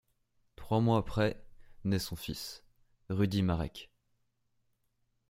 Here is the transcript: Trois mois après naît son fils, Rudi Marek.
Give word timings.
Trois 0.55 0.79
mois 0.81 0.97
après 0.97 1.45
naît 1.83 1.99
son 1.99 2.15
fils, 2.15 2.63
Rudi 3.09 3.43
Marek. 3.43 3.91